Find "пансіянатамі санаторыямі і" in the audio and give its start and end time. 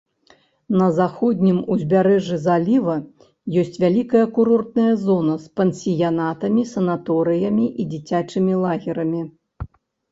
5.63-7.91